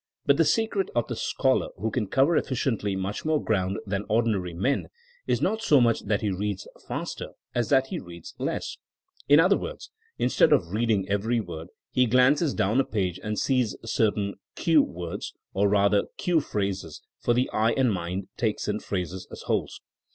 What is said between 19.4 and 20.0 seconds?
wholes.